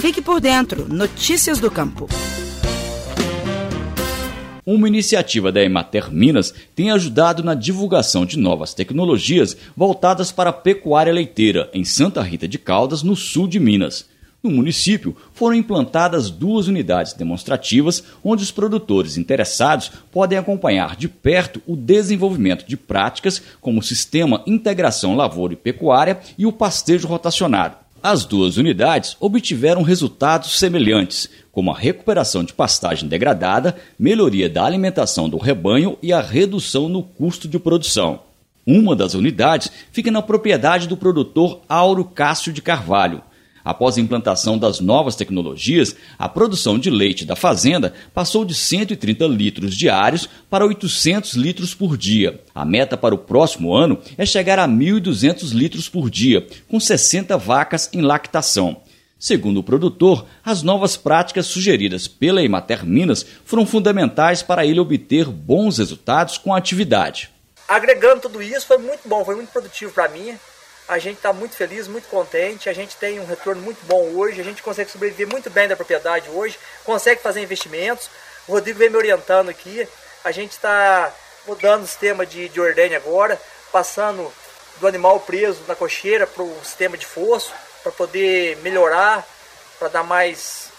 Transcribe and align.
Fique 0.00 0.22
por 0.22 0.40
dentro. 0.40 0.88
Notícias 0.88 1.58
do 1.58 1.70
Campo. 1.70 2.08
Uma 4.64 4.88
iniciativa 4.88 5.52
da 5.52 5.62
Emater 5.62 6.10
Minas 6.10 6.54
tem 6.74 6.90
ajudado 6.90 7.44
na 7.44 7.54
divulgação 7.54 8.24
de 8.24 8.38
novas 8.38 8.72
tecnologias 8.72 9.54
voltadas 9.76 10.32
para 10.32 10.48
a 10.48 10.54
pecuária 10.54 11.12
leiteira 11.12 11.68
em 11.74 11.84
Santa 11.84 12.22
Rita 12.22 12.48
de 12.48 12.58
Caldas, 12.58 13.02
no 13.02 13.14
sul 13.14 13.46
de 13.46 13.60
Minas. 13.60 14.08
No 14.42 14.50
município, 14.50 15.14
foram 15.34 15.54
implantadas 15.54 16.30
duas 16.30 16.66
unidades 16.66 17.12
demonstrativas 17.12 18.02
onde 18.24 18.42
os 18.42 18.50
produtores 18.50 19.18
interessados 19.18 19.92
podem 20.10 20.38
acompanhar 20.38 20.96
de 20.96 21.08
perto 21.08 21.60
o 21.66 21.76
desenvolvimento 21.76 22.66
de 22.66 22.74
práticas 22.74 23.42
como 23.60 23.80
o 23.80 23.82
Sistema 23.82 24.42
Integração 24.46 25.14
Lavoura 25.14 25.52
e 25.52 25.56
Pecuária 25.56 26.18
e 26.38 26.46
o 26.46 26.52
pastejo 26.52 27.06
rotacionado. 27.06 27.89
As 28.02 28.24
duas 28.24 28.56
unidades 28.56 29.14
obtiveram 29.20 29.82
resultados 29.82 30.58
semelhantes, 30.58 31.28
como 31.52 31.70
a 31.70 31.76
recuperação 31.76 32.42
de 32.42 32.54
pastagem 32.54 33.06
degradada, 33.06 33.76
melhoria 33.98 34.48
da 34.48 34.64
alimentação 34.64 35.28
do 35.28 35.36
rebanho 35.36 35.98
e 36.02 36.10
a 36.10 36.22
redução 36.22 36.88
no 36.88 37.02
custo 37.02 37.46
de 37.46 37.58
produção. 37.58 38.20
Uma 38.66 38.96
das 38.96 39.12
unidades 39.12 39.70
fica 39.92 40.10
na 40.10 40.22
propriedade 40.22 40.88
do 40.88 40.96
produtor 40.96 41.60
Auro 41.68 42.02
Cássio 42.06 42.54
de 42.54 42.62
Carvalho. 42.62 43.22
Após 43.64 43.96
a 43.96 44.00
implantação 44.00 44.58
das 44.58 44.80
novas 44.80 45.16
tecnologias, 45.16 45.94
a 46.18 46.28
produção 46.28 46.78
de 46.78 46.90
leite 46.90 47.24
da 47.24 47.36
fazenda 47.36 47.92
passou 48.14 48.44
de 48.44 48.54
130 48.54 49.26
litros 49.26 49.76
diários 49.76 50.28
para 50.48 50.64
800 50.64 51.34
litros 51.34 51.74
por 51.74 51.96
dia. 51.96 52.40
A 52.54 52.64
meta 52.64 52.96
para 52.96 53.14
o 53.14 53.18
próximo 53.18 53.74
ano 53.74 53.98
é 54.16 54.24
chegar 54.24 54.58
a 54.58 54.66
1.200 54.66 55.52
litros 55.52 55.88
por 55.88 56.10
dia, 56.10 56.46
com 56.68 56.80
60 56.80 57.36
vacas 57.36 57.90
em 57.92 58.00
lactação. 58.00 58.78
Segundo 59.18 59.60
o 59.60 59.62
produtor, 59.62 60.24
as 60.42 60.62
novas 60.62 60.96
práticas 60.96 61.44
sugeridas 61.44 62.08
pela 62.08 62.42
Emater 62.42 62.86
Minas 62.86 63.26
foram 63.44 63.66
fundamentais 63.66 64.42
para 64.42 64.64
ele 64.64 64.80
obter 64.80 65.26
bons 65.26 65.76
resultados 65.76 66.38
com 66.38 66.54
a 66.54 66.56
atividade. 66.58 67.30
Agregando 67.68 68.22
tudo 68.22 68.42
isso, 68.42 68.66
foi 68.66 68.78
muito 68.78 69.06
bom, 69.06 69.22
foi 69.22 69.36
muito 69.36 69.52
produtivo 69.52 69.92
para 69.92 70.08
mim. 70.08 70.34
A 70.90 70.98
gente 70.98 71.18
está 71.18 71.32
muito 71.32 71.54
feliz, 71.54 71.86
muito 71.86 72.08
contente, 72.08 72.68
a 72.68 72.72
gente 72.72 72.96
tem 72.96 73.20
um 73.20 73.24
retorno 73.24 73.62
muito 73.62 73.78
bom 73.86 74.08
hoje, 74.16 74.40
a 74.40 74.44
gente 74.44 74.60
consegue 74.60 74.90
sobreviver 74.90 75.28
muito 75.28 75.48
bem 75.48 75.68
da 75.68 75.76
propriedade 75.76 76.28
hoje, 76.28 76.58
consegue 76.84 77.22
fazer 77.22 77.40
investimentos. 77.40 78.10
O 78.48 78.54
Rodrigo 78.54 78.80
vem 78.80 78.90
me 78.90 78.96
orientando 78.96 79.50
aqui, 79.50 79.86
a 80.24 80.32
gente 80.32 80.50
está 80.50 81.14
mudando 81.46 81.84
o 81.84 81.86
sistema 81.86 82.26
de, 82.26 82.48
de 82.48 82.60
ordem 82.60 82.96
agora, 82.96 83.40
passando 83.70 84.32
do 84.80 84.86
animal 84.88 85.20
preso 85.20 85.62
na 85.68 85.76
cocheira 85.76 86.26
para 86.26 86.42
o 86.42 86.60
sistema 86.64 86.98
de 86.98 87.06
fosso, 87.06 87.52
para 87.84 87.92
poder 87.92 88.56
melhorar, 88.56 89.24
para 89.78 89.86
dar 89.86 90.02
mais, 90.02 90.70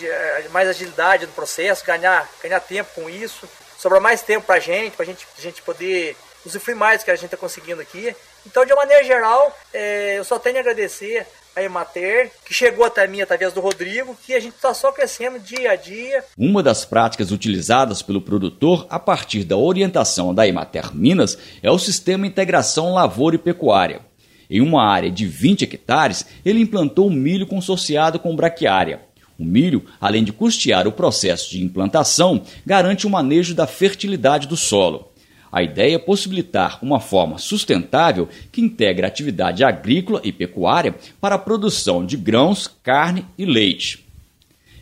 eh, 0.00 0.46
mais 0.52 0.70
agilidade 0.70 1.26
no 1.26 1.32
processo, 1.32 1.84
ganhar, 1.84 2.26
ganhar 2.42 2.60
tempo 2.60 2.92
com 2.94 3.10
isso, 3.10 3.46
sobrar 3.78 4.00
mais 4.00 4.22
tempo 4.22 4.46
para 4.46 4.54
a 4.54 4.60
gente, 4.60 4.96
para 4.96 5.04
gente, 5.04 5.28
a 5.36 5.40
gente 5.42 5.60
poder 5.60 6.16
usufruir 6.46 6.78
mais 6.78 7.02
do 7.02 7.04
que 7.04 7.10
a 7.10 7.14
gente 7.14 7.26
está 7.26 7.36
conseguindo 7.36 7.82
aqui. 7.82 8.16
Então, 8.46 8.64
de 8.64 8.72
uma 8.72 8.82
maneira 8.82 9.04
geral, 9.04 9.56
é, 9.72 10.18
eu 10.18 10.24
só 10.24 10.38
tenho 10.38 10.56
a 10.56 10.60
agradecer 10.60 11.26
a 11.54 11.62
Emater, 11.62 12.30
que 12.44 12.54
chegou 12.54 12.84
até 12.84 13.06
mim 13.06 13.20
através 13.20 13.52
do 13.52 13.60
Rodrigo, 13.60 14.16
que 14.24 14.34
a 14.34 14.40
gente 14.40 14.54
está 14.54 14.72
só 14.72 14.92
crescendo 14.92 15.38
dia 15.38 15.72
a 15.72 15.76
dia. 15.76 16.24
Uma 16.38 16.62
das 16.62 16.84
práticas 16.84 17.30
utilizadas 17.32 18.02
pelo 18.02 18.20
produtor 18.20 18.86
a 18.88 18.98
partir 18.98 19.44
da 19.44 19.56
orientação 19.56 20.34
da 20.34 20.46
Emater 20.46 20.94
Minas 20.94 21.36
é 21.62 21.70
o 21.70 21.78
sistema 21.78 22.26
Integração 22.26 22.94
Lavoura 22.94 23.36
e 23.36 23.38
Pecuária. 23.38 24.00
Em 24.48 24.60
uma 24.60 24.84
área 24.84 25.10
de 25.10 25.26
20 25.26 25.62
hectares, 25.62 26.26
ele 26.44 26.60
implantou 26.60 27.10
milho 27.10 27.46
consorciado 27.46 28.18
com 28.18 28.34
braquiária. 28.34 29.00
O 29.38 29.44
milho, 29.44 29.86
além 30.00 30.22
de 30.22 30.32
custear 30.32 30.86
o 30.86 30.92
processo 30.92 31.50
de 31.50 31.62
implantação, 31.62 32.42
garante 32.66 33.06
o 33.06 33.10
manejo 33.10 33.54
da 33.54 33.66
fertilidade 33.66 34.46
do 34.46 34.56
solo. 34.56 35.09
A 35.52 35.62
ideia 35.62 35.96
é 35.96 35.98
possibilitar 35.98 36.78
uma 36.80 37.00
forma 37.00 37.36
sustentável 37.38 38.28
que 38.52 38.60
integra 38.60 39.06
atividade 39.06 39.64
agrícola 39.64 40.20
e 40.22 40.30
pecuária 40.30 40.94
para 41.20 41.34
a 41.34 41.38
produção 41.38 42.06
de 42.06 42.16
grãos, 42.16 42.68
carne 42.82 43.26
e 43.36 43.44
leite. 43.44 44.06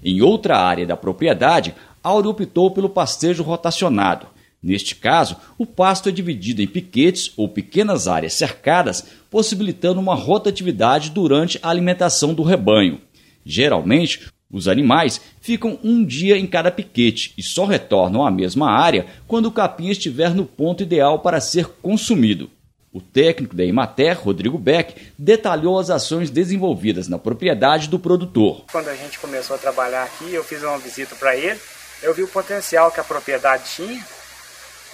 Em 0.05 0.21
outra 0.21 0.59
área 0.59 0.87
da 0.87 0.97
propriedade, 0.97 1.75
Áureo 2.03 2.31
optou 2.31 2.71
pelo 2.71 2.89
pastejo 2.89 3.43
rotacionado. 3.43 4.27
Neste 4.63 4.95
caso, 4.95 5.37
o 5.57 5.65
pasto 5.65 6.09
é 6.09 6.13
dividido 6.13 6.61
em 6.61 6.67
piquetes 6.67 7.33
ou 7.37 7.49
pequenas 7.49 8.09
áreas 8.09 8.35
cercadas, 8.35 9.07
possibilitando 9.31 10.01
uma 10.01 10.15
rotatividade 10.15 11.11
durante 11.11 11.59
a 11.63 11.71
alimentação 11.71 12.35
do 12.35 12.43
rebanho. 12.43 13.01
Geralmente, 13.45 14.29
os 14.51 14.67
animais 14.67 15.21
ficam 15.41 15.79
um 15.85 16.03
dia 16.03 16.39
em 16.39 16.47
cada 16.47 16.71
piquete 16.71 17.35
e 17.37 17.43
só 17.43 17.67
retornam 17.67 18.27
à 18.27 18.31
mesma 18.31 18.71
área 18.71 19.07
quando 19.27 19.47
o 19.47 19.53
capim 19.53 19.91
estiver 19.91 20.35
no 20.35 20.47
ponto 20.47 20.83
ideal 20.83 21.19
para 21.19 21.41
ser 21.41 21.67
consumido. 21.83 22.51
O 22.91 23.03
técnico 23.03 23.55
da 23.55 23.63
Imater, 23.63 24.19
Rodrigo 24.19 24.57
Beck, 24.57 25.13
detalhou 25.19 25.79
as 25.79 25.91
ações 25.91 26.31
desenvolvidas 26.31 27.07
na 27.07 27.19
propriedade 27.19 27.89
do 27.89 27.99
produtor. 27.99 28.65
Quando 28.73 28.89
a 28.89 28.95
gente 28.95 29.19
começou 29.19 29.55
a 29.55 29.59
trabalhar 29.59 30.05
aqui, 30.05 30.33
eu 30.33 30.43
fiz 30.43 30.63
uma 30.63 30.79
visita 30.79 31.15
para 31.15 31.37
ele, 31.37 31.61
eu 32.03 32.15
vi 32.15 32.23
o 32.23 32.29
potencial 32.29 32.91
que 32.91 33.01
a 33.01 33.05
propriedade 33.05 33.65
tinha 33.77 34.03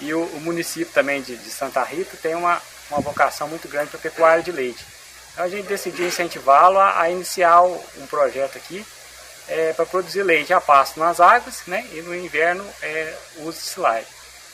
e 0.00 0.12
o, 0.12 0.24
o 0.24 0.40
município 0.40 0.92
também 0.92 1.22
de, 1.22 1.36
de, 1.36 1.50
Santa 1.50 1.84
Rita 1.84 2.16
tem 2.20 2.34
uma, 2.34 2.60
uma 2.90 3.00
vocação 3.00 3.46
muito 3.46 3.68
grande 3.68 3.90
para 3.90 4.00
pecuária 4.00 4.42
de 4.42 4.50
leite. 4.50 4.84
Então 5.32 5.44
a 5.44 5.48
gente 5.48 5.68
decidiu 5.68 6.08
incentivá-lo 6.08 6.78
a, 6.78 7.02
a 7.02 7.10
iniciar 7.10 7.62
um 7.62 8.06
projeto 8.08 8.56
aqui 8.56 8.84
é, 9.48 9.72
para 9.72 9.86
produzir 9.86 10.22
leite 10.22 10.52
a 10.52 10.60
pasto 10.60 10.98
nas 10.98 11.20
águas, 11.20 11.62
né? 11.66 11.86
E 11.92 12.02
no 12.02 12.14
inverno 12.14 12.64
é, 12.82 13.14
uso 13.38 13.58
de 13.58 13.64
silagem. 13.64 14.06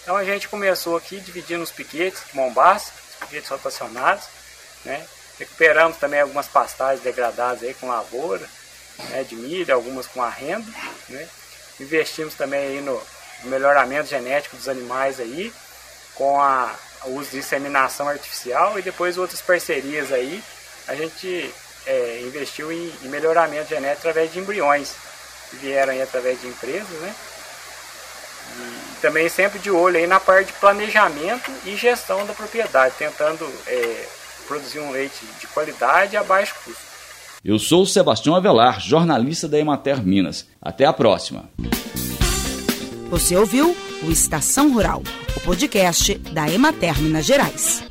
Então 0.03 0.17
a 0.17 0.25
gente 0.25 0.49
começou 0.49 0.97
aqui 0.97 1.21
dividindo 1.21 1.63
os 1.63 1.71
piquetes 1.71 2.23
de 2.29 2.37
Mombasa, 2.37 2.87
os 3.11 3.27
piquetes 3.27 3.51
rotacionados, 3.51 4.25
né? 4.85 5.07
Recuperamos 5.39 5.97
também 5.97 6.21
algumas 6.21 6.49
pastagens 6.49 7.03
degradadas 7.03 7.63
aí 7.63 7.75
com 7.75 7.89
lavoura, 7.89 8.47
né, 9.11 9.25
de 9.25 9.35
milho, 9.35 9.75
algumas 9.75 10.07
com 10.07 10.23
arrendo, 10.23 10.67
né? 11.09 11.29
Investimos 11.79 12.35
também 12.35 12.61
aí 12.61 12.81
no 12.81 13.01
melhoramento 13.45 14.09
genético 14.09 14.57
dos 14.57 14.69
animais 14.69 15.19
aí, 15.19 15.53
com 16.15 16.41
a, 16.41 16.75
o 17.05 17.13
uso 17.13 17.31
de 17.31 17.39
inseminação 17.39 18.07
artificial 18.09 18.79
e 18.79 18.83
depois 18.83 19.17
outras 19.17 19.41
parcerias 19.41 20.13
aí. 20.13 20.43
A 20.87 20.95
gente 20.95 21.55
é, 21.87 22.23
investiu 22.23 22.71
em, 22.73 22.93
em, 23.03 23.09
melhoramento 23.09 23.69
genético 23.69 24.09
através 24.09 24.33
de 24.33 24.39
embriões, 24.39 24.95
que 25.51 25.57
vieram 25.57 25.93
aí 25.93 26.03
através 26.03 26.41
de 26.41 26.49
empresas, 26.49 26.89
né? 27.01 27.15
E 28.59 29.01
também 29.01 29.29
sempre 29.29 29.59
de 29.59 29.71
olho 29.71 29.97
aí 29.97 30.07
na 30.07 30.21
parte 30.21 30.49
de 30.49 30.59
planejamento 30.59 31.51
e 31.65 31.77
gestão 31.77 32.27
da 32.27 32.33
propriedade, 32.33 32.95
tentando 32.99 33.49
é, 33.67 34.07
produzir 34.47 34.81
um 34.81 34.91
leite 34.91 35.25
de 35.39 35.47
qualidade 35.47 36.17
a 36.17 36.25
baixo 36.25 36.55
custo. 36.65 36.91
Eu 37.43 37.59
sou 37.59 37.83
o 37.83 37.87
Sebastião 37.87 38.35
Avelar, 38.35 38.81
jornalista 38.81 39.49
da 39.49 39.59
Emater 39.59 40.03
Minas. 40.03 40.47
Até 40.61 40.85
a 40.85 40.93
próxima. 40.93 41.49
Você 43.09 43.35
ouviu 43.35 43.75
o 44.03 44.11
Estação 44.11 44.73
Rural, 44.73 45.03
o 45.37 45.41
podcast 45.41 46.15
da 46.19 46.49
Emater 46.51 47.01
Minas 47.01 47.25
Gerais. 47.25 47.83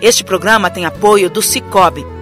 Este 0.00 0.24
programa 0.24 0.70
tem 0.70 0.86
apoio 0.86 1.28
do 1.28 1.42
Cicobi. 1.42 2.21